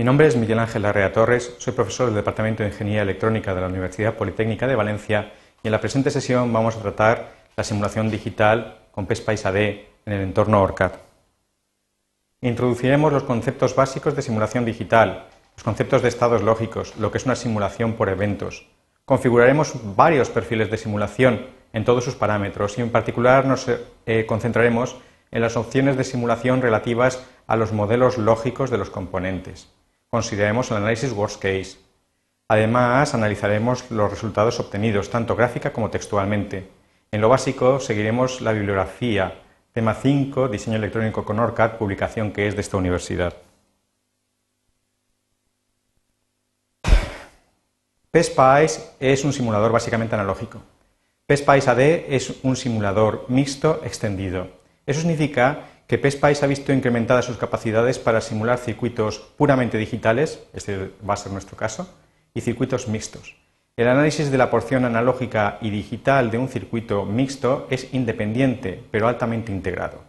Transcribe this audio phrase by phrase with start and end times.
[0.00, 3.60] Mi nombre es Miguel Ángel Larrea Torres, soy profesor del Departamento de Ingeniería Electrónica de
[3.60, 8.10] la Universidad Politécnica de Valencia y en la presente sesión vamos a tratar la simulación
[8.10, 10.92] digital con PESPICE AD en el entorno ORCAD.
[12.40, 17.26] Introduciremos los conceptos básicos de simulación digital, los conceptos de estados lógicos, lo que es
[17.26, 18.66] una simulación por eventos.
[19.04, 21.44] Configuraremos varios perfiles de simulación
[21.74, 24.96] en todos sus parámetros y en particular nos eh, concentraremos
[25.30, 29.68] en las opciones de simulación relativas a los modelos lógicos de los componentes.
[30.10, 31.76] Consideraremos el análisis worst case.
[32.48, 36.68] Además, analizaremos los resultados obtenidos, tanto gráfica como textualmente.
[37.12, 39.40] En lo básico, seguiremos la bibliografía,
[39.72, 43.34] tema 5, diseño electrónico con ORCAD, publicación que es de esta universidad.
[48.10, 50.60] PSPICE es un simulador básicamente analógico.
[51.28, 54.48] PSPICE AD es un simulador mixto extendido.
[54.84, 60.92] Eso significa que PSPICE ha visto incrementadas sus capacidades para simular circuitos puramente digitales, este
[61.02, 61.92] va a ser nuestro caso,
[62.32, 63.34] y circuitos mixtos.
[63.76, 69.08] El análisis de la porción analógica y digital de un circuito mixto es independiente, pero
[69.08, 70.04] altamente integrado.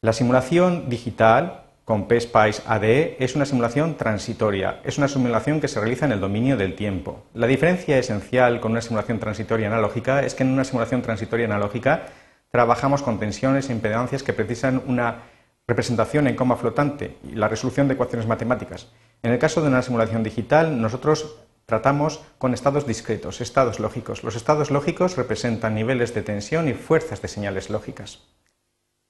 [0.00, 5.80] La simulación digital con PSPICE ADE es una simulación transitoria, es una simulación que se
[5.80, 7.26] realiza en el dominio del tiempo.
[7.34, 12.06] La diferencia esencial con una simulación transitoria analógica es que en una simulación transitoria analógica
[12.50, 15.22] trabajamos con tensiones e impedancias que precisan una
[15.66, 18.88] representación en coma flotante y la resolución de ecuaciones matemáticas.
[19.22, 21.36] En el caso de una simulación digital, nosotros
[21.66, 24.22] tratamos con estados discretos, estados lógicos.
[24.22, 28.20] Los estados lógicos representan niveles de tensión y fuerzas de señales lógicas.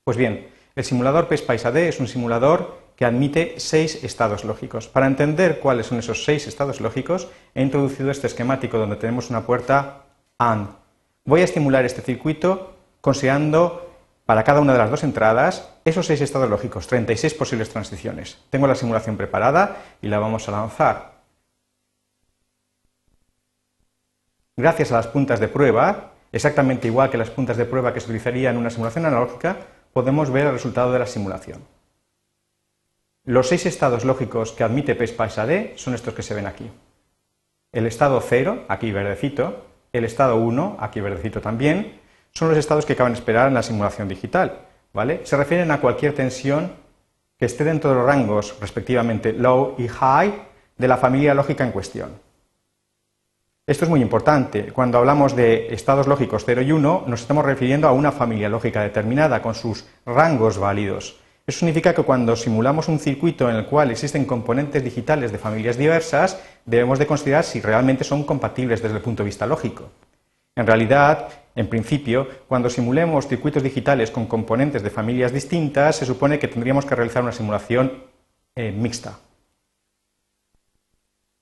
[0.05, 4.89] Pues bien, el simulador PSPICE AD es un simulador que admite seis estados lógicos.
[4.89, 9.45] Para entender cuáles son esos seis estados lógicos, he introducido este esquemático donde tenemos una
[9.45, 10.05] puerta
[10.39, 10.69] AND.
[11.27, 12.76] Voy a estimular este circuito
[13.07, 13.89] considerando
[14.25, 18.37] para cada una de las dos entradas esos seis estados lógicos, 36 posibles transiciones.
[18.51, 21.13] Tengo la simulación preparada y la vamos a lanzar.
[24.57, 28.07] Gracias a las puntas de prueba, exactamente igual que las puntas de prueba que se
[28.07, 29.57] utilizarían en una simulación analógica,
[29.93, 31.63] podemos ver el resultado de la simulación.
[33.23, 36.69] Los seis estados lógicos que admite PSPICE AD son estos que se ven aquí.
[37.71, 42.05] El estado 0, aquí verdecito, el estado 1, aquí verdecito también,
[42.37, 44.59] son los estados que acaban de esperar en la simulación digital.
[44.93, 45.23] ¿vale?
[45.25, 46.71] Se refieren a cualquier tensión
[47.39, 50.35] que esté dentro de los rangos, respectivamente low y high,
[50.77, 52.11] de la familia lógica en cuestión.
[53.67, 54.71] Esto es muy importante.
[54.71, 58.83] Cuando hablamos de estados lógicos 0 y 1, nos estamos refiriendo a una familia lógica
[58.83, 61.19] determinada con sus rangos válidos.
[61.47, 65.79] Eso significa que cuando simulamos un circuito en el cual existen componentes digitales de familias
[65.79, 69.91] diversas, debemos de considerar si realmente son compatibles desde el punto de vista lógico.
[70.57, 76.39] En realidad, en principio, cuando simulemos circuitos digitales con componentes de familias distintas, se supone
[76.39, 78.05] que tendríamos que realizar una simulación
[78.55, 79.19] eh, mixta.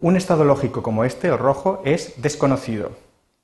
[0.01, 2.91] Un estado lógico como este, o rojo, es desconocido.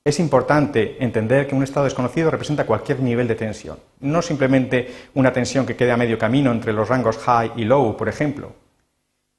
[0.05, 5.33] Es importante entender que un estado desconocido representa cualquier nivel de tensión, no simplemente una
[5.33, 8.53] tensión que quede a medio camino entre los rangos high y low, por ejemplo.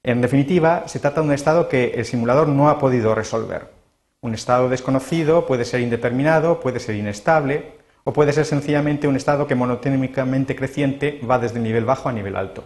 [0.02, 3.81] En definitiva, se trata de un estado que el simulador no ha podido resolver.
[4.22, 7.72] Un estado desconocido puede ser indeterminado, puede ser inestable,
[8.04, 12.12] o puede ser sencillamente un estado que monotémicamente creciente va desde el nivel bajo a
[12.12, 12.64] nivel alto.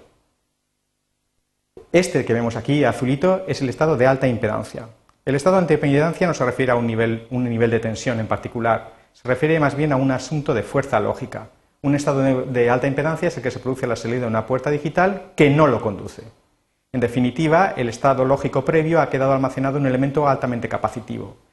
[1.92, 4.88] Este que vemos aquí, azulito, es el estado de alta impedancia.
[5.24, 8.92] El estado de alta impedancia no se refiere a un nivel, de tensión en particular,
[9.14, 11.48] se refiere más bien a un asunto de fuerza lógica.
[11.80, 14.44] Un estado de, alta impedancia es el que se produce a la salida de una
[14.44, 16.22] puerta digital que no lo conduce.
[16.92, 21.45] En definitiva, el estado lógico previo ha quedado almacenado en un elemento altamente capacitivo.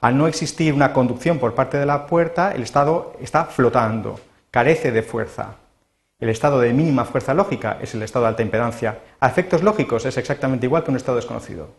[0.00, 4.20] Al no existir una conducción por parte de la puerta, el estado está flotando,
[4.52, 5.56] carece de fuerza.
[6.20, 9.00] El estado de mínima fuerza lógica es el estado de alta impedancia.
[9.18, 11.70] A efectos lógicos es exactamente igual que un estado desconocido.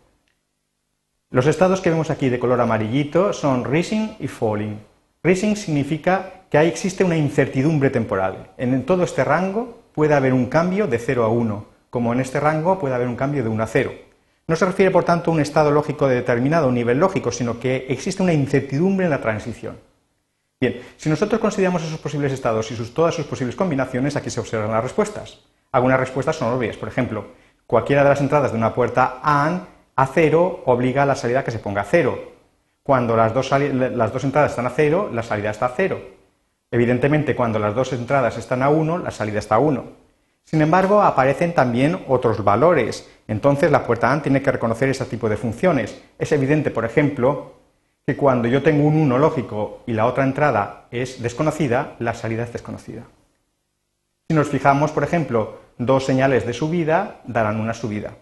[1.30, 4.80] Los estados que vemos aquí de color amarillito son rising y falling.
[5.22, 8.50] Rising significa que ahí existe una incertidumbre temporal.
[8.58, 12.38] En todo este rango puede haber un cambio de 0 a 1, como en este
[12.40, 13.92] rango puede haber un cambio de 1 a 0.
[14.50, 17.86] No se refiere, por tanto, a un estado lógico de determinado nivel lógico, sino que
[17.88, 19.78] existe una incertidumbre en la transición.
[20.60, 24.72] Bien, si nosotros consideramos esos posibles estados y todas sus posibles combinaciones, aquí se observan
[24.72, 25.38] las respuestas.
[25.70, 26.76] Algunas respuestas son obvias.
[26.76, 27.26] Por ejemplo,
[27.64, 29.60] cualquiera de las entradas de una puerta AND
[29.94, 32.18] a cero obliga a la salida a que se ponga a cero.
[32.82, 36.00] Cuando las dos, las dos entradas están a cero, la salida está a cero.
[36.72, 39.99] Evidentemente, cuando las dos entradas están a 1, la salida está a 1.
[40.44, 43.08] Sin embargo, aparecen también otros valores.
[43.28, 46.02] Entonces, la puerta AND tiene que reconocer ese tipo de funciones.
[46.18, 47.54] Es evidente, por ejemplo,
[48.04, 52.42] que cuando yo tengo un 1 lógico y la otra entrada es desconocida, la salida
[52.42, 53.04] es desconocida.
[54.28, 58.14] Si nos fijamos, por ejemplo, dos señales de subida darán una subida.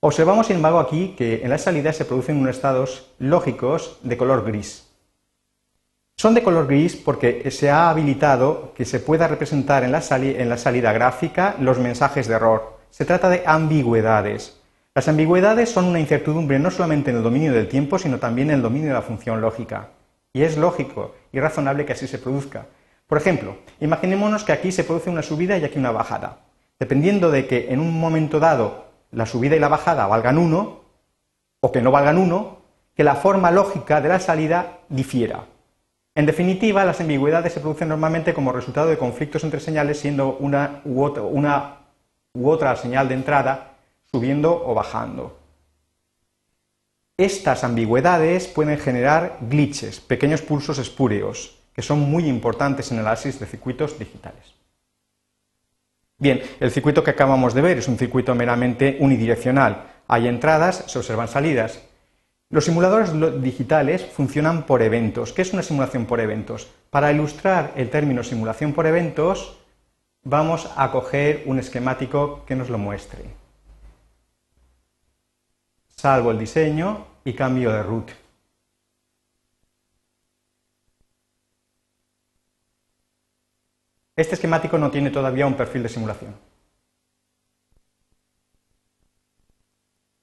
[0.00, 4.44] Observamos, sin embargo, aquí que en la salida se producen unos estados lógicos de color
[4.44, 4.85] gris.
[6.18, 10.92] Son de color gris porque se ha habilitado que se pueda representar en la, salida
[10.94, 12.78] gráfica los mensajes de error.
[12.88, 14.58] Se trata de ambigüedades.
[14.94, 18.56] Las ambigüedades son una incertidumbre no solamente en el dominio del tiempo, sino también en
[18.56, 19.90] el dominio de la función lógica.
[20.32, 22.64] Y es lógico y razonable que así se produzca.
[23.06, 26.46] Por ejemplo, imaginémonos que aquí se produce una subida y aquí una bajada.
[26.78, 30.80] Dependiendo de que en un momento dado la subida y la bajada valgan 1,
[31.60, 32.58] o que no valgan 1,
[32.94, 35.44] que la forma lógica de la salida difiera.
[36.16, 40.80] En definitiva, las ambigüedades se producen normalmente como resultado de conflictos entre señales, siendo una
[40.86, 43.74] u otra, señal de entrada
[44.10, 45.38] subiendo o bajando.
[47.18, 53.38] Estas ambigüedades pueden generar glitches, pequeños pulsos espúreos, que son muy importantes en el análisis
[53.38, 54.54] de circuitos digitales.
[56.16, 59.84] Bien, el circuito que acabamos de ver es un circuito meramente unidireccional.
[60.08, 61.82] Hay entradas, se observan salidas.
[62.48, 63.10] Los simuladores
[63.42, 65.32] digitales funcionan por eventos.
[65.32, 66.68] ¿Qué es una simulación por eventos?
[66.90, 69.58] Para ilustrar el término simulación por eventos,
[70.22, 73.24] vamos a coger un esquemático que nos lo muestre.
[75.88, 78.12] Salvo el diseño y cambio de root.
[84.14, 86.45] Este esquemático no tiene todavía un perfil de simulación.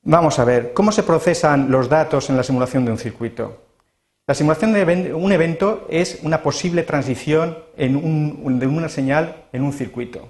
[0.06, 3.62] Vamos a ver, ¿cómo se procesan los datos en la simulación de un circuito?
[4.28, 10.28] La simulación de un evento es una posible transición de una señal en un circuito.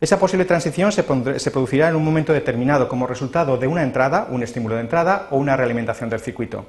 [0.00, 1.04] Esa posible transición se,
[1.40, 5.26] se, producirá en un momento determinado como resultado de una entrada, un estímulo de entrada
[5.32, 6.66] o una realimentación del circuito.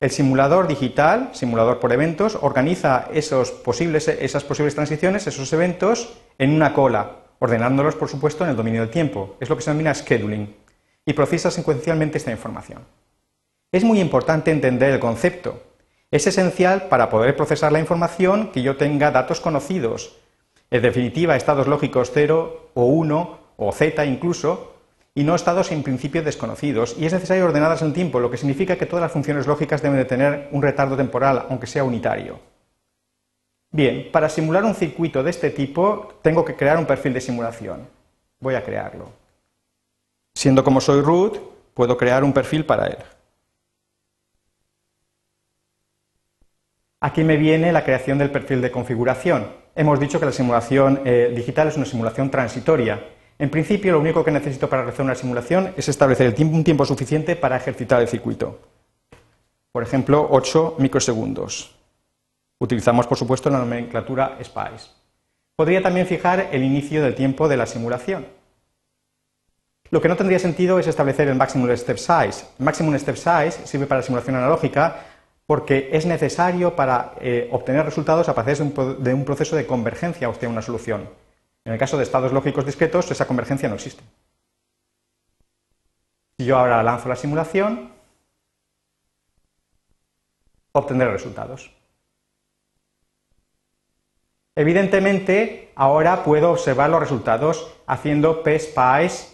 [0.00, 6.54] El simulador digital, simulador por eventos, organiza esos posibles, esas posibles transiciones, esos eventos, en
[6.54, 9.36] una cola, ordenándolos, por supuesto, en el dominio del tiempo.
[9.38, 10.59] Es lo que se denomina scheduling.
[11.10, 12.84] Y procesa secuencialmente esta información.
[13.72, 15.60] Es muy importante entender el concepto.
[16.12, 20.16] Es esencial para poder procesar la información que yo tenga datos conocidos.
[20.70, 24.74] En definitiva, estados lógicos 0 o 1 o z incluso,
[25.12, 28.78] y no estados en principio desconocidos, y es necesario ordenarlas en tiempo, lo que significa
[28.78, 32.38] que todas las funciones lógicas deben de tener un retardo temporal, aunque sea unitario.
[33.72, 37.88] Bien, para simular un circuito de este tipo, tengo que crear un perfil de simulación.
[38.38, 39.19] Voy a crearlo.
[40.34, 41.38] Siendo como soy root,
[41.74, 42.98] puedo crear un perfil para él.
[47.00, 49.48] Aquí me viene la creación del perfil de configuración.
[49.74, 53.00] Hemos dicho que la simulación eh, digital es una simulación transitoria,
[53.40, 57.36] en principio, lo único que necesito para realizar una simulación es establecer un tiempo suficiente
[57.36, 58.58] para ejercitar el circuito.
[59.72, 61.74] Por ejemplo, 8 microsegundos.
[62.58, 64.90] Utilizamos, por supuesto, la nomenclatura SPICE.
[65.56, 68.26] Podría también fijar el inicio del tiempo de la simulación.
[69.90, 72.46] Lo que no tendría sentido es establecer el maximum step size.
[72.58, 75.04] El maximum step size sirve para la simulación analógica
[75.46, 80.48] porque es necesario para eh, obtener resultados a partir de un proceso de convergencia hacia
[80.48, 81.08] una solución.
[81.64, 84.04] En el caso de estados lógicos discretos, esa convergencia no existe.
[86.38, 87.90] Si yo ahora lanzo la simulación,
[90.70, 91.72] obtendré resultados.
[94.54, 99.29] Evidentemente, ahora puedo observar los resultados haciendo pspice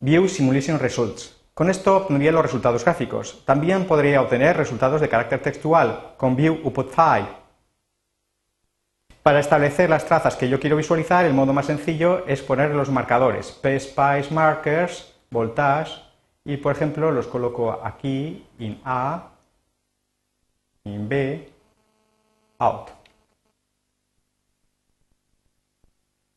[0.00, 1.36] view simulation results.
[1.54, 3.42] Con esto obtendría los resultados gráficos.
[3.44, 7.38] También podría obtener resultados de carácter textual con view upload file
[9.28, 12.88] para establecer las trazas que yo quiero visualizar, el modo más sencillo es poner los
[12.88, 16.00] marcadores, pspice markers, voltage,
[16.46, 19.32] y por ejemplo los coloco aquí, in A,
[20.84, 21.52] in B,
[22.58, 22.88] out.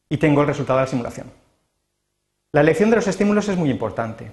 [0.10, 1.41] Y tengo el resultado de la simulación.
[2.54, 4.30] La elección de los estímulos es muy importante.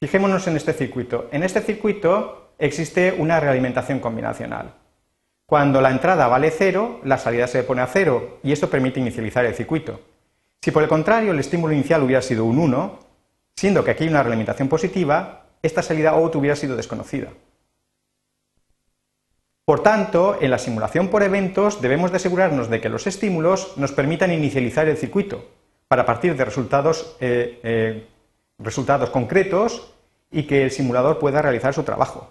[0.00, 1.28] Fijémonos en este circuito.
[1.32, 4.72] En este circuito existe una realimentación combinacional.
[5.44, 9.44] Cuando la entrada vale cero, la salida se pone a cero y esto permite inicializar
[9.44, 10.00] el circuito.
[10.62, 13.00] Si por el contrario el estímulo inicial hubiera sido un 1,
[13.54, 17.28] siendo que aquí hay una realimentación positiva, esta salida out hubiera sido desconocida.
[19.66, 23.92] Por tanto, en la simulación por eventos debemos de asegurarnos de que los estímulos nos
[23.92, 25.57] permitan inicializar el circuito
[25.88, 28.06] para partir de resultados, eh, eh,
[28.58, 29.94] resultados concretos
[30.30, 32.30] y que el simulador pueda realizar su trabajo.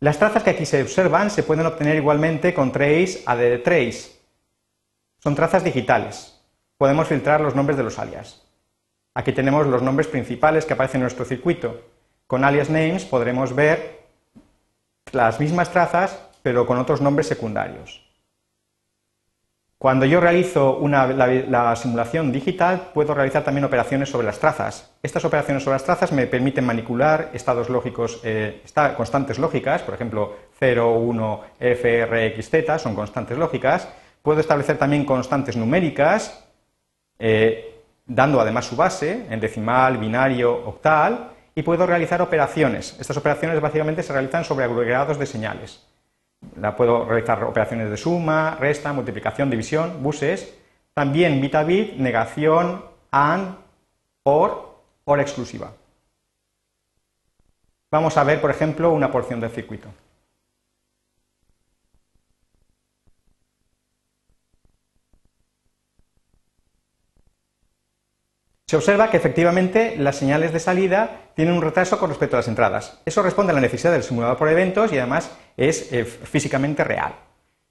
[0.00, 4.18] Las trazas que aquí se observan se pueden obtener igualmente con trace add trace.
[5.18, 6.40] Son trazas digitales.
[6.78, 8.46] Podemos filtrar los nombres de los alias.
[9.14, 11.82] Aquí tenemos los nombres principales que aparecen en nuestro circuito.
[12.28, 13.98] Con alias names podremos ver
[15.10, 18.07] las mismas trazas, pero con otros nombres secundarios.
[19.78, 24.92] Cuando yo realizo la, simulación digital, puedo realizar también operaciones sobre las trazas.
[25.04, 28.60] Estas operaciones sobre las trazas me permiten manipular estados lógicos, eh,
[28.96, 33.88] constantes lógicas, por ejemplo, 0, 1, f, r, x, z, son constantes lógicas.
[34.20, 36.44] Puedo establecer también constantes numéricas,
[37.20, 42.96] eh, dando además su base en decimal, binario, octal, y puedo realizar operaciones.
[42.98, 45.86] Estas operaciones básicamente se realizan sobre agregados de señales.
[46.56, 50.54] La puedo realizar operaciones de suma, resta, multiplicación, división, buses.
[50.94, 53.56] También bit a bit, negación, AND,
[54.24, 55.72] OR, OR exclusiva.
[57.90, 59.88] Vamos a ver, por ejemplo, una porción del circuito.
[68.68, 72.48] Se observa que efectivamente las señales de salida tienen un retraso con respecto a las
[72.48, 73.00] entradas.
[73.06, 77.14] Eso responde a la necesidad del simulador por eventos y además es eh, físicamente real.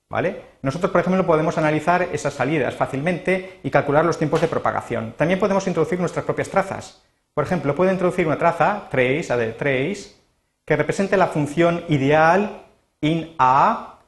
[0.10, 0.42] ¿Vale?
[0.63, 5.13] Nosotros, por ejemplo, podemos analizar esas salidas fácilmente y calcular los tiempos de propagación.
[5.16, 7.04] También podemos introducir nuestras propias trazas.
[7.36, 10.16] Por ejemplo, puedo introducir una traza, trace, a de trace,
[10.66, 12.63] que represente la función ideal
[13.01, 14.00] in A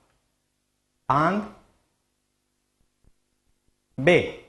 [1.08, 1.43] and
[3.96, 4.49] B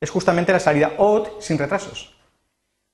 [0.00, 2.14] es justamente la salida OUT sin retrasos.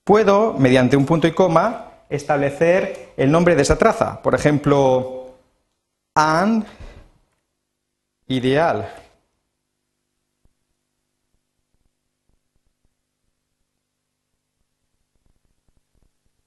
[0.04, 4.23] Puedo, mediante un punto y coma, establecer el nombre de esa traza.
[4.23, 5.34] Por ejemplo,
[6.14, 6.64] AND
[8.28, 8.92] ideal.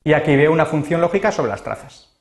[0.03, 2.17] Y aquí veo una función lógica sobre las trazas.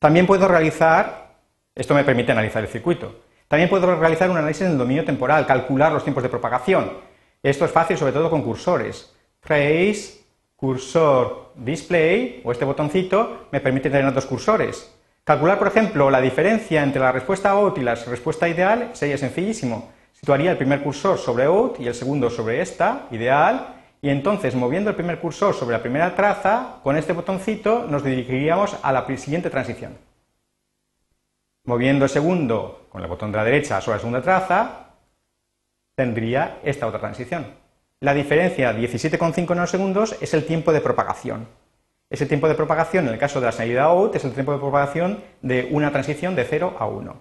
[0.00, 1.36] También puedo realizar,
[1.74, 5.46] esto me permite analizar el circuito, también puedo realizar un análisis en el dominio temporal,
[5.46, 6.92] calcular los tiempos de propagación,
[7.42, 9.14] esto es fácil sobre todo con cursores.
[9.40, 10.24] Trace,
[10.56, 14.94] cursor display o este botoncito me permite tener dos cursores.
[15.24, 19.90] Calcular, por ejemplo, la diferencia entre la respuesta OUT y la respuesta ideal sería sencillísimo.
[20.12, 24.90] Situaría el primer cursor sobre OUT y el segundo sobre esta, ideal, y entonces moviendo
[24.90, 29.50] el primer cursor sobre la primera traza, con este botoncito nos dirigiríamos a la siguiente
[29.50, 29.98] transición.
[31.64, 34.87] Moviendo el segundo con el botón de la derecha sobre la segunda traza,
[35.98, 37.44] tendría esta otra transición.
[37.98, 41.48] La diferencia 17,5 nanosegundos es el tiempo de propagación.
[42.08, 44.60] Ese tiempo de propagación, en el caso de la salida out, es el tiempo de
[44.60, 47.16] propagación de una transición de 0 a 1.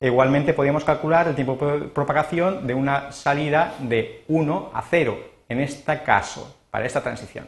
[0.00, 5.18] igualmente podríamos calcular el tiempo de propagación de una salida de 1 a 0,
[5.48, 7.46] en este caso, para esta transición.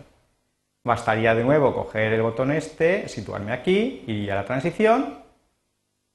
[0.84, 5.24] Bastaría de nuevo coger el botón este, situarme aquí, iría a la transición,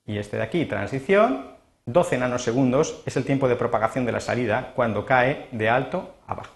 [0.05, 1.52] y este de aquí, transición,
[1.85, 6.33] 12 nanosegundos es el tiempo de propagación de la salida cuando cae de alto a
[6.33, 6.55] bajo.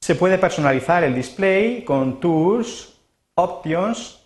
[0.00, 2.98] Se puede personalizar el display con Tools,
[3.34, 4.20] Options,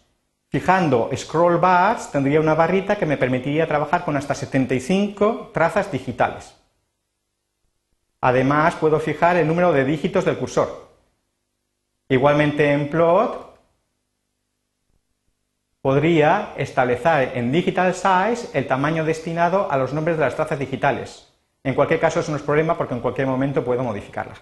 [0.48, 6.54] fijando Scroll Bars tendría una barrita que me permitiría trabajar con hasta 75 trazas digitales.
[8.20, 10.88] Además puedo fijar el número de dígitos del cursor.
[12.08, 13.53] Igualmente en Plot
[15.84, 21.30] podría establecer en digital size el tamaño destinado a los nombres de las trazas digitales.
[21.62, 24.40] En cualquier caso, eso no es problema porque en cualquier momento puedo modificarlas.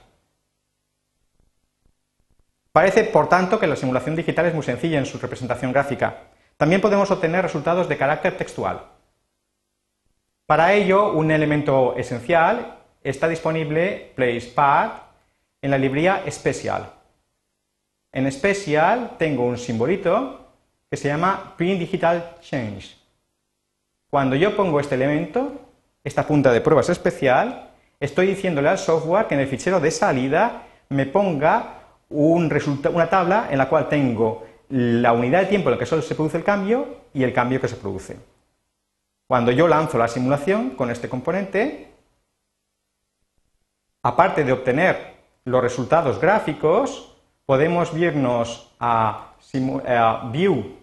[2.70, 6.28] Parece, por tanto, que la simulación digital es muy sencilla en su representación gráfica.
[6.56, 8.86] También podemos obtener resultados de carácter textual.
[10.46, 14.92] Para ello, un elemento esencial está disponible PlacePad
[15.60, 16.88] en la librería Special.
[18.12, 20.41] En Special tengo un simbolito
[20.92, 22.98] que se llama Print Digital Change.
[24.10, 25.50] Cuando yo pongo este elemento,
[26.04, 30.64] esta punta de pruebas especial, estoy diciéndole al software que en el fichero de salida
[30.90, 31.78] me ponga
[32.10, 36.14] una tabla en la cual tengo la unidad de tiempo en la que solo se
[36.14, 38.18] produce el cambio y el cambio que se produce.
[39.26, 41.88] Cuando yo lanzo la simulación con este componente,
[44.02, 45.14] aparte de obtener
[45.46, 49.32] los resultados gráficos, podemos irnos a,
[49.88, 50.81] a View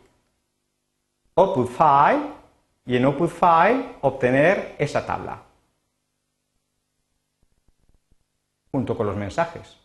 [1.40, 2.22] output file
[2.86, 5.42] y en output file obtener esa tabla
[8.72, 9.78] junto con los mensajes.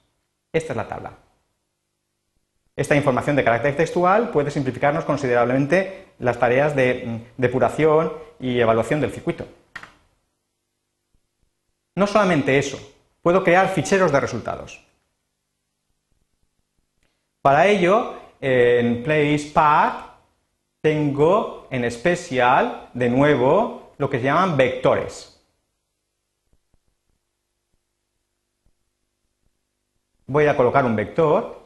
[0.53, 1.13] Esta es la tabla.
[2.77, 9.01] Esta información de carácter textual puede simplificarnos considerablemente las tareas de mm, depuración y evaluación
[9.01, 9.47] del circuito.
[11.95, 12.79] No solamente eso,
[13.23, 14.85] puedo crear ficheros de resultados.
[17.41, 20.14] Para ello, en PlacePath
[20.85, 25.43] tengo en especial, de nuevo, lo que se llaman vectores.
[30.27, 31.59] Voy a colocar un vector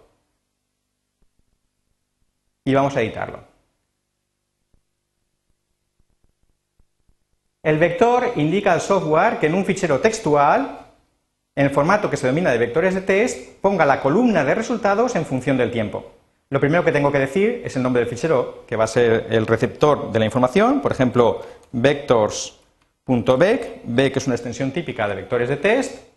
[2.65, 3.41] y vamos a editarlo.
[7.65, 10.93] El vector indica al software que en un fichero textual,
[11.57, 15.17] en el formato que se denomina de vectores de test, ponga la columna de resultados
[15.17, 16.18] en función del tiempo.
[16.51, 19.27] Lo primero que tengo que decir es el nombre del fichero, que va a ser
[19.29, 25.51] el receptor de la información, por ejemplo, vectors.vec, vec es una extensión típica de vectores
[25.51, 26.09] de test.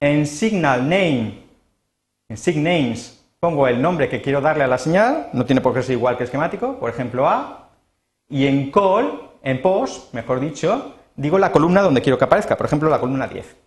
[0.00, 1.44] En signal name,
[2.28, 5.84] en signames, pongo el nombre que quiero darle a la señal, no tiene por qué
[5.84, 7.70] ser igual que esquemático, por ejemplo A,
[8.28, 12.66] y en call, en post, mejor dicho, digo la columna donde quiero que aparezca, por
[12.66, 13.65] ejemplo, la columna 10.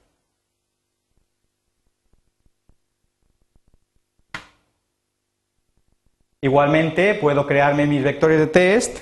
[6.42, 8.98] Igualmente puedo crearme mis vectores de test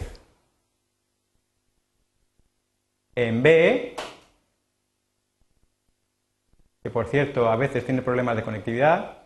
[3.15, 3.95] en B,
[6.81, 9.17] que por cierto a veces tiene problemas de conectividad.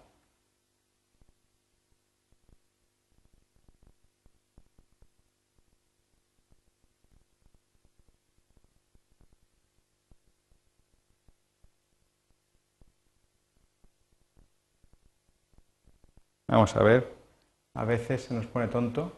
[16.47, 17.20] Vamos a ver.
[17.73, 19.11] A veces se nos pone tonto.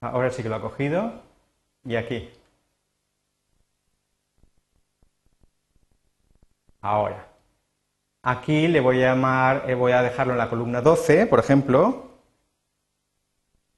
[0.00, 1.22] Ahora sí que lo ha cogido.
[1.84, 2.30] Y aquí.
[6.80, 7.28] Ahora.
[8.22, 12.08] Aquí le voy a llamar, eh, voy a dejarlo en la columna 12, por ejemplo.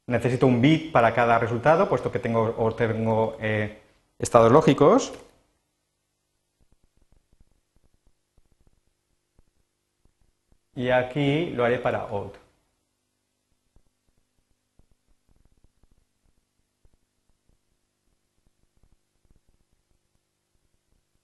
[0.07, 3.80] Necesito un bit para cada resultado, puesto que tengo, o tengo eh,
[4.21, 5.13] estados lógicos.
[10.75, 12.33] Y aquí lo haré para odd.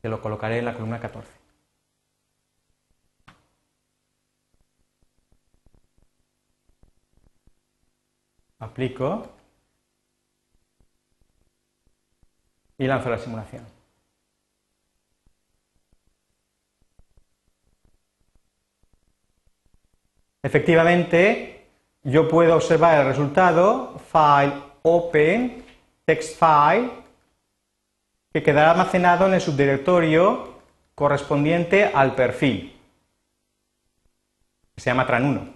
[0.01, 1.31] Que lo colocaré en la columna 14.
[8.59, 9.36] Aplico.
[12.79, 13.65] Y lanzo la simulación.
[20.43, 21.67] Efectivamente,
[22.03, 25.65] yo puedo observar el resultado, file open,
[26.05, 26.91] text file,
[28.33, 30.61] que quedará almacenado en el subdirectorio
[30.95, 32.79] correspondiente al perfil,
[34.77, 35.53] se llama tran1.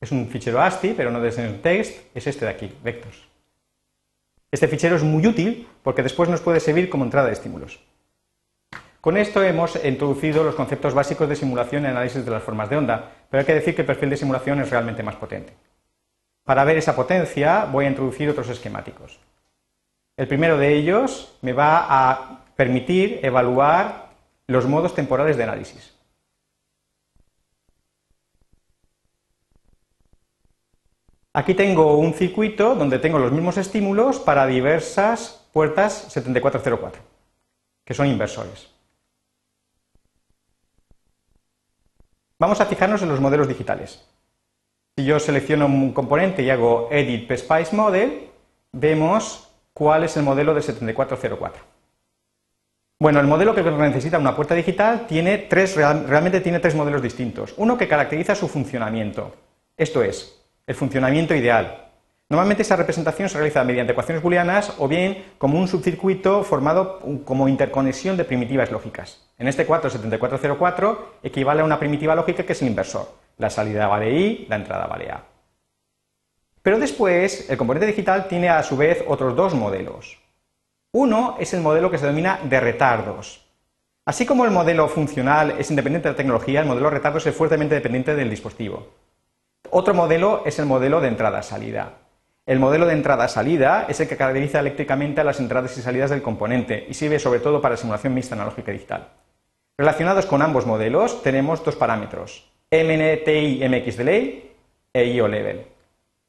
[0.00, 1.30] Es un fichero ASCII, pero no de
[1.62, 3.31] text, es este de aquí, vectors.
[4.52, 7.80] Este fichero es muy útil porque después nos puede servir como entrada de estímulos.
[9.00, 12.76] Con esto hemos introducido los conceptos básicos de simulación y análisis de las formas de
[12.76, 15.54] onda, pero hay que decir que el perfil de simulación es realmente más potente.
[16.44, 19.18] Para ver esa potencia voy a introducir otros esquemáticos.
[20.18, 24.10] El primero de ellos me va a permitir evaluar
[24.48, 25.91] los modos temporales de análisis.
[31.34, 37.00] Aquí tengo un circuito donde tengo los mismos estímulos para diversas puertas 7404,
[37.84, 38.68] que son inversores.
[42.38, 44.04] Vamos a fijarnos en los modelos digitales.
[44.96, 48.28] Si yo selecciono un componente y hago Edit PSPICE Model,
[48.72, 51.62] vemos cuál es el modelo de 7404.
[52.98, 57.54] Bueno, el modelo que necesita una puerta digital tiene tres, realmente tiene tres modelos distintos.
[57.56, 59.34] Uno que caracteriza su funcionamiento.
[59.76, 61.88] Esto es, el funcionamiento ideal.
[62.28, 67.46] Normalmente esa representación se realiza mediante ecuaciones booleanas o bien como un subcircuito formado como
[67.46, 69.28] interconexión de primitivas lógicas.
[69.38, 73.06] En este 47404 equivale a una primitiva lógica que es el inversor.
[73.36, 75.24] La salida vale I, la entrada vale A.
[76.62, 80.18] Pero después, el componente digital tiene a su vez otros dos modelos.
[80.92, 83.44] Uno es el modelo que se denomina de retardos.
[84.06, 87.34] Así como el modelo funcional es independiente de la tecnología, el modelo de retardos es
[87.34, 89.01] fuertemente dependiente del dispositivo.
[89.74, 91.94] Otro modelo es el modelo de entrada-salida.
[92.44, 96.20] El modelo de entrada-salida es el que caracteriza eléctricamente a las entradas y salidas del
[96.20, 99.08] componente y sirve sobre todo para simulación mixta analógica y digital.
[99.78, 104.52] Relacionados con ambos modelos tenemos dos parámetros, MNTI MX Delay
[104.92, 105.64] e IO Level.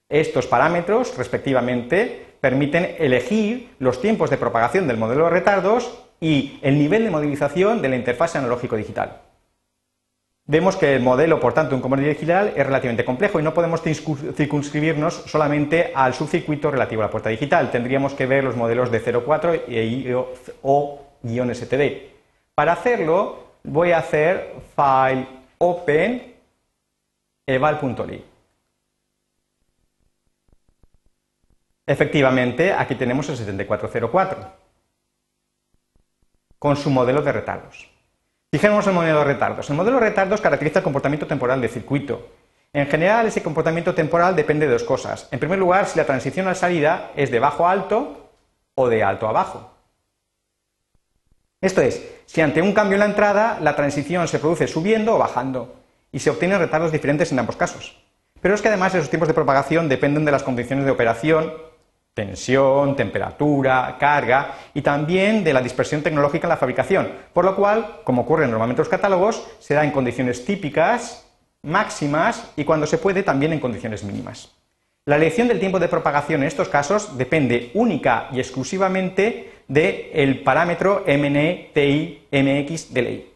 [0.08, 6.80] Estos parámetros, respectivamente, permiten elegir los tiempos de propagación del modelo de retardos y el
[6.80, 9.33] nivel de modelización de la interfase analógico-digital.
[10.46, 13.82] Vemos que el modelo, por tanto, un componente digital es relativamente complejo y no podemos
[13.82, 17.72] circunscribirnos solamente al subcircuito relativo a la puerta digital.
[17.72, 19.54] Tendríamos que ver los modelos de 04
[20.64, 22.12] o std
[22.56, 25.28] Para hacerlo, voy a hacer file
[25.60, 26.36] open
[27.48, 28.26] eval.ly.
[31.86, 34.46] Efectivamente, aquí tenemos el 7404
[36.60, 37.93] con su modelo de retardos.
[38.54, 39.68] Fijémonos en el modelo de retardos.
[39.72, 42.30] El modelo de retardos caracteriza el comportamiento temporal del circuito.
[42.72, 45.28] En general, ese comportamiento temporal depende de dos cosas.
[45.32, 48.30] En primer lugar, si la transición a salida es de bajo a alto
[48.76, 49.72] o de alto a bajo.
[51.62, 55.18] Esto es, si ante un cambio en la entrada, la transición se produce subiendo o
[55.18, 55.74] bajando,
[56.12, 58.04] y se obtienen retardos diferentes en ambos casos.
[58.40, 61.54] Pero es que además esos tiempos de propagación dependen de las condiciones de operación,
[62.14, 68.02] tensión, temperatura, carga y también de la dispersión tecnológica en la fabricación, por lo cual,
[68.04, 71.28] como ocurre normalmente en los catálogos, se da en condiciones típicas,
[71.64, 74.52] máximas y cuando se puede también en condiciones mínimas.
[75.06, 81.04] La elección del tiempo de propagación en estos casos depende única y exclusivamente del parámetro
[81.08, 83.34] MNTI MX de ley.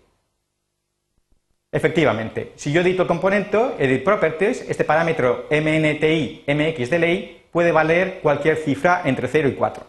[1.69, 7.71] Efectivamente, si yo edito el componente, edit properties, este parámetro MNTI MX de ley puede
[7.71, 9.83] valer cualquier cifra entre 0 y 4.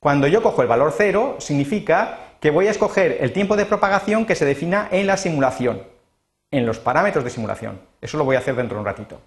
[0.00, 4.26] Cuando yo cojo el valor 0, significa que voy a escoger el tiempo de propagación
[4.26, 5.82] que se defina en la simulación,
[6.50, 7.80] en los parámetros de simulación.
[8.00, 9.20] Eso lo voy a hacer dentro de un ratito.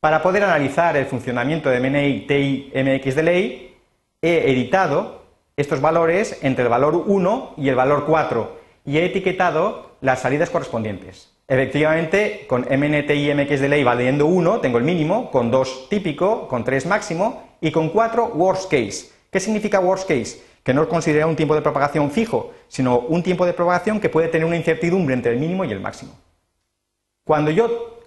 [0.00, 3.76] Para poder analizar el funcionamiento de MNI, TI, MX de ley,
[4.22, 5.22] he editado
[5.56, 10.50] estos valores entre el valor 1 y el valor 4 y he etiquetado las salidas
[10.50, 11.35] correspondientes.
[11.48, 16.64] Efectivamente, con MNTI, MX de ley valiendo 1 tengo el mínimo, con 2 típico, con
[16.64, 19.12] 3 máximo y con 4 worst case.
[19.30, 20.42] ¿Qué significa worst case?
[20.64, 24.26] Que no considera un tiempo de propagación fijo, sino un tiempo de propagación que puede
[24.26, 26.18] tener una incertidumbre entre el mínimo y el máximo.
[27.24, 28.00] Cuando yo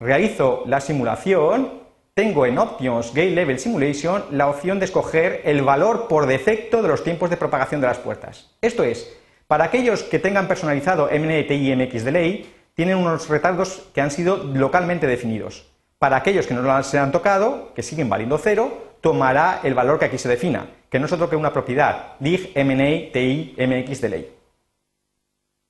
[0.00, 1.82] realizo la simulación,
[2.14, 6.88] tengo en Options Gate Level Simulation la opción de escoger el valor por defecto de
[6.88, 8.56] los tiempos de propagación de las puertas.
[8.60, 9.16] Esto es,
[9.46, 14.38] para aquellos que tengan personalizado MNTI MX de ley, tienen unos retardos que han sido
[14.38, 15.66] localmente definidos.
[15.98, 20.06] Para aquellos que no se han tocado, que siguen valiendo cero, tomará el valor que
[20.06, 24.08] aquí se defina, que no es otro que una propiedad, dig MNA TI MX de
[24.08, 24.36] ley.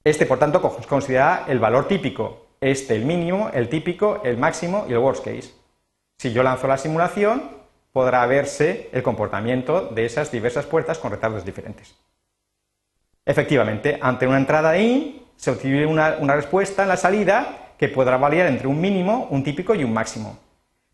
[0.04, 4.92] Este, por tanto, considera el valor típico, este el mínimo, el típico, el máximo y
[4.92, 5.52] el worst case.
[6.18, 7.50] Si yo lanzo la simulación,
[7.92, 11.94] podrá verse el comportamiento de esas diversas puertas con retardos diferentes.
[13.24, 18.46] Efectivamente, ante una entrada IN se obtiene una, respuesta en la salida que podrá variar
[18.46, 20.38] entre un mínimo, un típico y un máximo.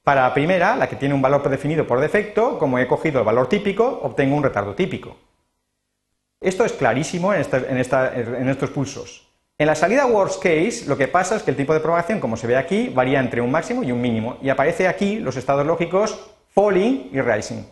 [0.03, 3.27] Para la primera, la que tiene un valor predefinido por defecto, como he cogido el
[3.27, 5.17] valor típico, obtengo un retardo típico.
[6.41, 9.29] Esto es clarísimo en, en, estos pulsos.
[9.59, 12.37] En la salida worst case, lo que pasa es que el tipo de propagación, como
[12.37, 15.67] se ve aquí, varía entre un máximo y un mínimo, y aparece aquí los estados
[15.67, 17.65] lógicos falling y rising.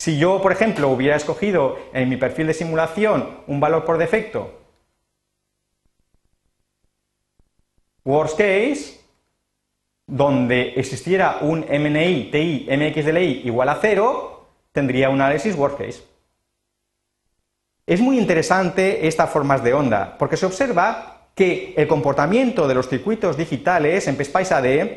[0.00, 4.59] Si yo, por ejemplo, hubiera escogido en mi perfil de simulación un valor por defecto,
[8.04, 9.00] worst case,
[10.06, 16.02] donde existiera un MNI, TI, MX igual a cero, tendría un análisis worst case.
[17.86, 22.88] Es muy interesante estas formas de onda, porque se observa que el comportamiento de los
[22.88, 24.88] circuitos digitales en PSPICE AD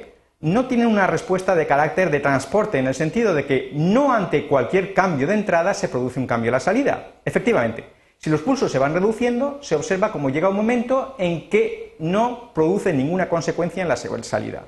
[0.41, 4.45] no tiene una respuesta de carácter de transporte, en el sentido de que no ante
[4.45, 7.13] cualquier cambio de entrada se produce un cambio a la salida.
[7.23, 7.85] Efectivamente,
[8.23, 12.53] si los pulsos se van reduciendo, se observa como llega un momento en que no
[12.53, 14.63] produce ninguna consecuencia en la salida.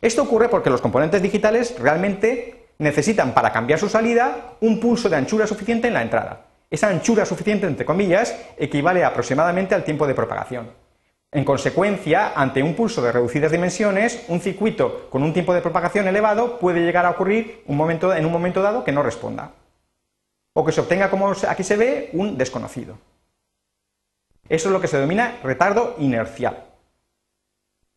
[0.00, 5.14] Esto ocurre porque los componentes digitales realmente necesitan para cambiar su salida un pulso de
[5.14, 6.46] anchura suficiente en la entrada.
[6.68, 10.72] Esa anchura suficiente, entre comillas, equivale aproximadamente al tiempo de propagación.
[11.30, 16.08] En consecuencia, ante un pulso de reducidas dimensiones, un circuito con un tiempo de propagación
[16.08, 19.52] elevado puede llegar a ocurrir en un momento dado que no responda.
[20.58, 22.98] O que se obtenga, como aquí se ve, un desconocido.
[24.48, 26.64] Eso es lo que se denomina retardo inercial.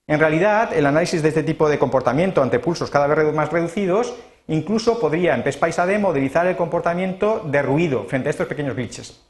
[0.06, 4.14] En realidad, el análisis de este tipo de comportamiento ante pulsos cada vez más reducidos
[4.48, 9.22] Incluso podría en PSPICE modelizar el comportamiento de ruido frente a estos pequeños glitches.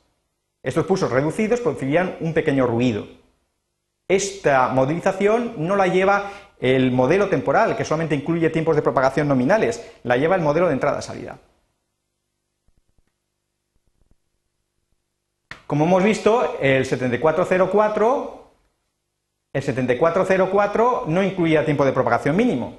[0.64, 3.08] Estos pulsos reducidos producirían un pequeño ruido.
[4.08, 9.86] Esta modelización no la lleva el modelo temporal, que solamente incluye tiempos de propagación nominales,
[10.04, 11.38] la lleva el modelo de entrada-salida.
[15.72, 18.44] Como hemos visto, el 7404,
[19.54, 22.78] el 7404 no incluía tiempo de propagación mínimo,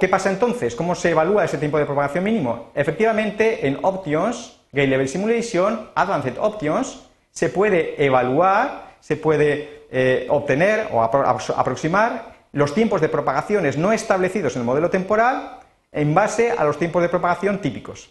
[0.00, 0.74] ¿Qué pasa entonces?
[0.74, 2.72] ¿Cómo se evalúa ese tiempo de propagación mínimo?
[2.74, 10.88] Efectivamente, en Options, Gate Level Simulation, Advanced Options, se puede evaluar, se puede eh, obtener
[10.90, 15.60] o aproximar los tiempos de propagaciones no establecidos en el modelo temporal
[15.92, 18.10] en base a los tiempos de propagación típicos.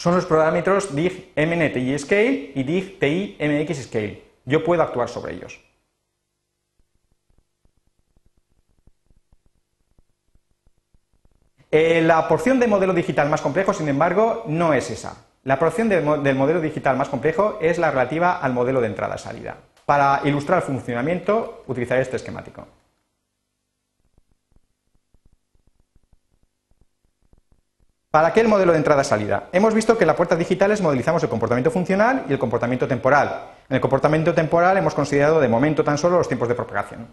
[0.00, 4.22] Son los parámetros dig MNTI scale y dig TI MX scale.
[4.44, 5.60] Yo puedo actuar sobre ellos.
[11.72, 15.26] Eh, la porción de modelo digital más complejo, sin embargo, no es esa.
[15.42, 19.56] La aproximación del modelo digital más complejo es la relativa al modelo de entrada-salida.
[19.84, 22.66] Para ilustrar el funcionamiento utilizaré este esquemático.
[28.10, 29.50] ¿Para qué el modelo de entrada-salida?
[29.52, 33.50] Hemos visto que en las puertas digitales modelizamos el comportamiento funcional y el comportamiento temporal.
[33.68, 37.06] En el comportamiento temporal hemos considerado de momento tan solo los tiempos de propagación.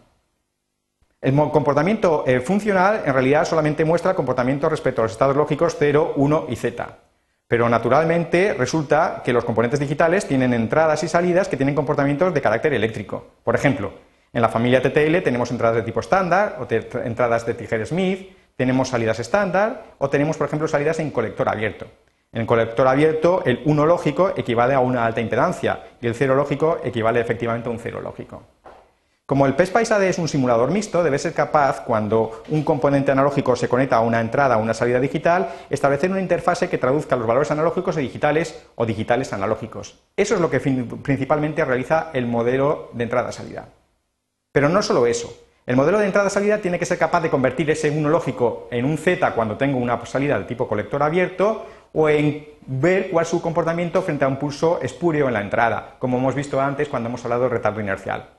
[1.20, 5.76] El comportamiento eh, funcional en realidad solamente muestra el comportamiento respecto a los estados lógicos
[5.78, 6.88] 0, 1 y z.
[7.46, 12.42] Pero naturalmente resulta que los componentes digitales tienen entradas y salidas que tienen comportamientos de
[12.42, 13.26] carácter eléctrico.
[13.44, 13.92] Por ejemplo,
[14.32, 19.20] en la familia TTL tenemos entradas de tipo estándar o entradas de Tiger-Smith, tenemos salidas
[19.20, 21.88] estándar o tenemos, por ejemplo, salidas en colector abierto.
[22.32, 26.36] En el colector abierto, el 1 lógico equivale a una alta impedancia y el 0
[26.36, 28.44] lógico equivale efectivamente a un 0 lógico.
[29.26, 33.68] Como el PES-PAISAD es un simulador mixto, debe ser capaz, cuando un componente analógico se
[33.68, 37.50] conecta a una entrada o una salida digital, establecer una interfase que traduzca los valores
[37.50, 39.98] analógicos a digitales o digitales analógicos.
[40.16, 43.70] Eso es lo que principalmente realiza el modelo de entrada-salida.
[44.52, 45.36] Pero no solo eso.
[45.66, 49.00] El modelo de entrada-salida tiene que ser capaz de convertir ese 1 lógico en un
[49.00, 53.42] Z cuando tengo una salida de tipo colector abierto o en ver cuál es su
[53.42, 57.24] comportamiento frente a un pulso espúreo en la entrada, como hemos visto antes cuando hemos
[57.26, 58.30] hablado de retardo inercial.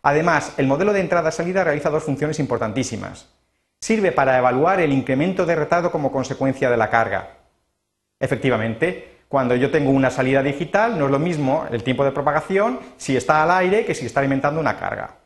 [0.00, 3.28] Además, el modelo de entrada-salida realiza dos funciones importantísimas.
[3.78, 7.36] Sirve para evaluar el incremento de retardo como consecuencia de la carga.
[8.18, 12.80] Efectivamente, cuando yo tengo una salida digital, no es lo mismo el tiempo de propagación
[12.96, 15.25] si está al aire que si está alimentando una carga.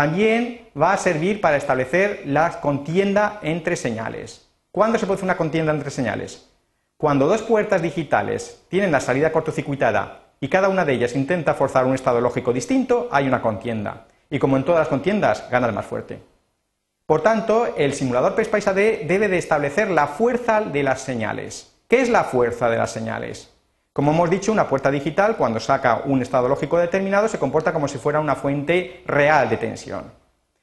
[0.00, 4.48] También va a servir para establecer la contienda entre señales.
[4.72, 6.48] ¿Cuándo se produce una contienda entre señales?
[6.96, 11.84] Cuando dos puertas digitales tienen la salida cortocircuitada y cada una de ellas intenta forzar
[11.84, 14.06] un estado lógico distinto, hay una contienda.
[14.30, 16.22] Y como en todas las contiendas, gana el más fuerte.
[17.04, 21.76] Por tanto, el simulador PES-PAISA-D debe de establecer la fuerza de las señales.
[21.88, 23.52] ¿Qué es la fuerza de las señales?
[24.00, 27.86] Como hemos dicho, una puerta digital, cuando saca un estado lógico determinado, se comporta como
[27.86, 30.10] si fuera una fuente real de tensión.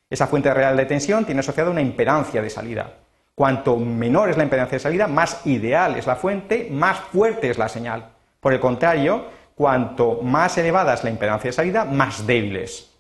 [0.10, 2.94] Esa fuente real de tensión tiene asociada una impedancia de salida.
[3.36, 7.60] Cuanto menor es la impedancia de salida, más ideal es la fuente, más fuerte es
[7.60, 8.10] la señal.
[8.40, 12.92] Por el contrario, cuanto más elevada es la impedancia de salida, más débiles.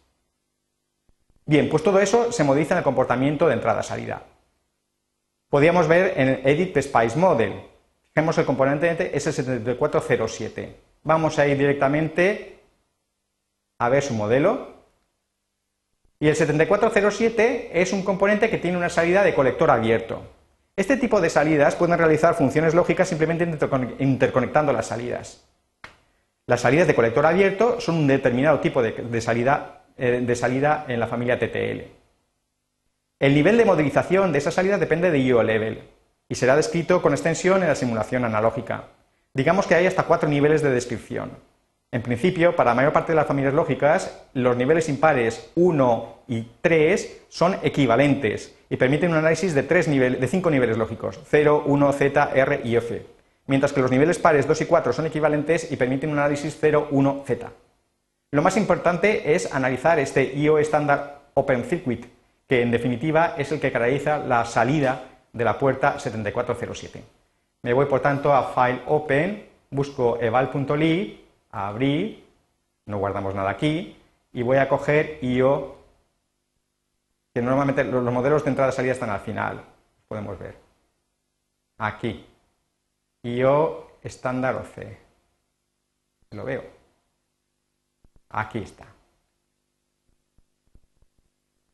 [1.47, 4.21] Bien, pues todo eso se modifica en el comportamiento de entrada-salida.
[5.49, 7.59] Podríamos ver en el Edit Spice Model.
[8.17, 10.69] El componente S7407.
[11.03, 12.57] Vamos a ir directamente
[13.77, 14.73] a ver su modelo.
[16.19, 20.23] Y el 7407 es un componente que tiene una salida de colector abierto.
[20.75, 23.47] Este tipo de salidas pueden realizar funciones lógicas simplemente
[23.99, 25.47] interconectando las salidas.
[26.47, 30.99] Las salidas de colector abierto son un determinado tipo de, salida, eh, de salida en
[30.99, 31.83] la familia TTL.
[33.19, 35.96] El nivel de modelización de esa salida depende de IO level
[36.29, 38.85] y será descrito con extensión en la simulación analógica.
[39.33, 41.31] Digamos que hay hasta cuatro niveles de descripción.
[41.91, 46.47] En principio, para la mayor parte de las familias lógicas, los niveles impares 1 y
[46.61, 51.63] 3 son equivalentes y permiten un análisis de, tres niveles, de cinco niveles lógicos, 0,
[51.65, 55.71] 1, Z, R y F mientras que los niveles pares 2 y 4 son equivalentes
[55.71, 57.51] y permiten un análisis 0, 1, Z.
[58.31, 62.05] Lo más importante es analizar este IO estándar Open Circuit,
[62.47, 67.03] que en definitiva es el que caracteriza la salida de la puerta 7407.
[67.63, 72.25] Me voy por tanto a File Open, busco eval.ly, abrir,
[72.85, 73.97] no guardamos nada aquí,
[74.33, 75.77] y voy a coger IO,
[77.33, 79.63] que normalmente los modelos de entrada y salida están al final,
[80.07, 80.57] podemos ver.
[81.77, 82.25] Aquí,
[83.23, 84.97] yo estándar OC.
[86.31, 86.63] Lo veo.
[88.29, 88.96] Aquí está.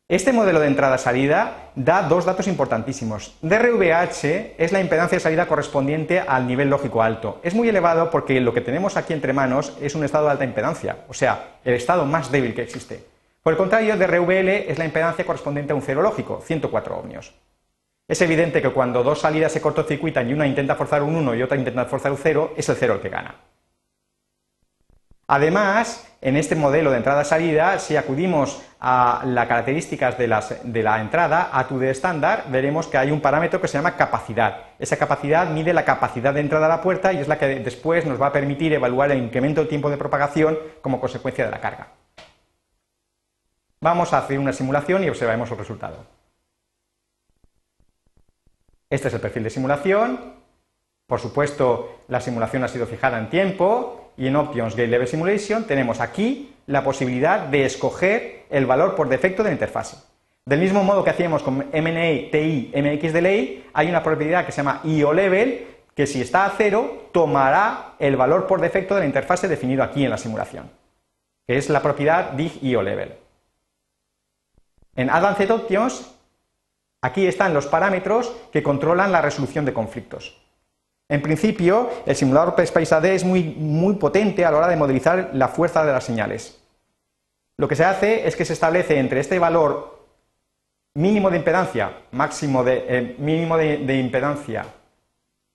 [0.09, 3.37] Este modelo de entrada-salida da dos datos importantísimos.
[3.41, 7.39] DRVH es la impedancia de salida correspondiente al nivel lógico alto.
[7.41, 10.43] Es muy elevado porque lo que tenemos aquí entre manos es un estado de alta
[10.43, 13.01] impedancia, o sea, el estado más débil que existe.
[13.41, 17.33] Por el contrario, DRVL es la impedancia correspondiente a un cero lógico, 104 ohmios.
[18.05, 21.43] Es evidente que cuando dos salidas se cortocircuitan y una intenta forzar un 1 y
[21.43, 23.35] otra intenta forzar un 0, es el 0 el que gana.
[25.33, 31.67] Además, en este modelo de entrada-salida, si acudimos a las características de, la entrada, a
[31.67, 34.57] tu de estándar, veremos que hay un parámetro que se llama capacidad.
[34.77, 38.05] Esa capacidad mide la capacidad de entrada a la puerta y es la que después
[38.05, 41.59] nos va a permitir evaluar el incremento del tiempo de propagación como consecuencia de la
[41.59, 41.87] carga.
[43.81, 45.97] Vamos a hacer una simulación y observaremos el resultado.
[48.87, 50.35] Este es el perfil de simulación.
[51.07, 55.65] Por supuesto, la simulación ha sido fijada en tiempo y en Options Gate Level Simulation
[55.65, 59.97] tenemos aquí la posibilidad de escoger el valor por defecto de la interfase.
[60.45, 64.57] Del mismo modo que hacíamos con MNA, TI, MX Delay, hay una propiedad que se
[64.57, 69.05] llama IO Level que si está a cero, tomará el valor por defecto de la
[69.05, 70.71] interfase definido aquí en la simulación,
[71.45, 73.13] que es la propiedad dig-io-level.
[74.95, 76.11] En Advanced Options,
[77.01, 80.42] aquí están los parámetros que controlan la resolución de conflictos.
[81.09, 85.47] En principio, el simulador PSPICE-AD es muy, muy potente a la hora de modelizar la
[85.47, 86.59] fuerza de las señales.
[87.57, 90.05] Lo que se hace es que se establece entre este valor
[90.95, 94.65] mínimo de impedancia, máximo de, eh, mínimo de, impedancia,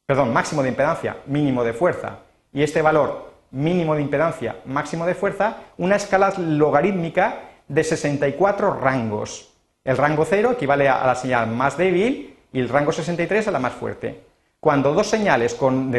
[0.07, 2.21] perdón, máximo de impedancia, mínimo de fuerza,
[2.53, 9.55] y este valor mínimo de impedancia, máximo de fuerza, una escala logarítmica de 64 rangos.
[9.85, 13.59] El rango 0 equivale a la señal más débil y el rango 63 a la
[13.59, 14.28] más fuerte.
[14.61, 15.93] Cuando dos señales con,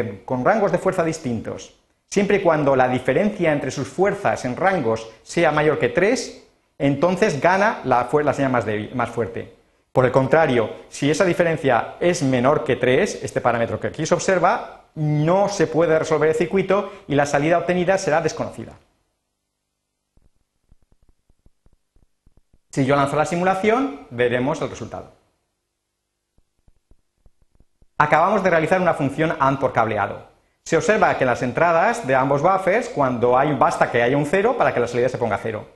[0.44, 1.74] rangos de fuerza distintos
[2.12, 6.44] Siempre y cuando la diferencia entre sus fuerzas en rangos sea mayor que 3,
[6.76, 8.64] entonces gana la, señal más,
[8.96, 9.54] más fuerte.
[9.92, 14.14] Por el contrario, si esa diferencia es menor que 3, este parámetro que aquí se
[14.14, 18.72] observa, no se puede resolver el circuito y la salida obtenida será desconocida.
[22.70, 25.19] Si yo lanzo la simulación, veremos el resultado.
[28.02, 30.22] Acabamos de realizar una función AND por cableado.
[30.64, 34.24] Se observa que en las entradas de ambos buffers, cuando hay, basta que haya un
[34.24, 35.66] 0 para que la salida se ponga 0.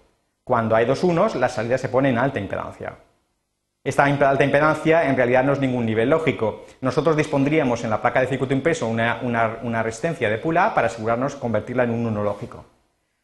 [0.42, 2.94] Cuando hay dos unos, la salida se pone en alta impedancia.
[3.84, 6.64] Esta alta impedancia en realidad no es ningún nivel lógico.
[6.80, 11.84] Nosotros dispondríamos en la placa de circuito impreso una, resistencia de pull-up para asegurarnos convertirla
[11.84, 12.64] en un uno lógico.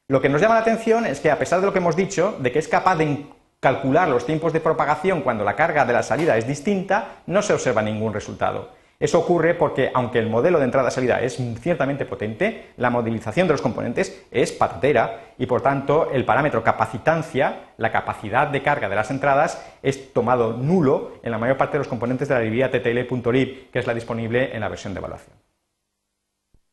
[0.08, 2.36] Lo que nos llama la atención es que a pesar de lo que hemos dicho,
[2.38, 3.24] de que es capaz de
[3.60, 7.54] calcular los tiempos de propagación cuando la carga de la salida es distinta, no se
[7.54, 8.78] observa ningún resultado.
[9.00, 13.62] Eso ocurre porque, aunque el modelo de entrada-salida es ciertamente potente, la modelización de los
[13.62, 19.10] componentes es patatera y, por tanto, el parámetro capacitancia, la capacidad de carga de las
[19.10, 23.70] entradas, es tomado nulo en la mayor parte de los componentes de la librería ttl.lib,
[23.70, 25.34] que es la disponible en la versión de evaluación.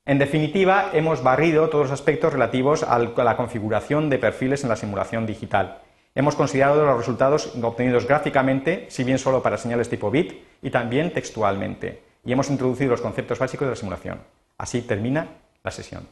[0.04, 4.76] En definitiva, hemos barrido todos los aspectos relativos a la configuración de perfiles en la
[4.76, 5.78] simulación digital.
[6.14, 11.14] Hemos considerado los resultados obtenidos gráficamente, si bien solo para señales tipo bit, y también
[11.14, 14.20] textualmente y hemos introducido los conceptos básicos de la simulación.
[14.58, 15.30] Así termina
[15.64, 16.06] la sesión.